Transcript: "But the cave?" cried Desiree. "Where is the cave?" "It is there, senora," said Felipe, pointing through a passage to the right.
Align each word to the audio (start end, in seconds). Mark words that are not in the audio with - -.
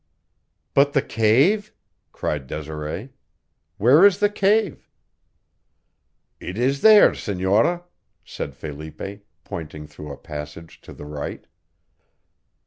"But 0.73 0.93
the 0.93 1.03
cave?" 1.03 1.71
cried 2.11 2.47
Desiree. 2.47 3.11
"Where 3.77 4.03
is 4.03 4.17
the 4.19 4.31
cave?" 4.31 4.89
"It 6.39 6.57
is 6.57 6.81
there, 6.81 7.13
senora," 7.13 7.83
said 8.25 8.55
Felipe, 8.55 9.21
pointing 9.43 9.85
through 9.85 10.11
a 10.11 10.17
passage 10.17 10.81
to 10.81 10.93
the 10.93 11.05
right. 11.05 11.45